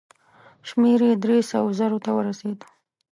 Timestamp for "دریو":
1.23-1.49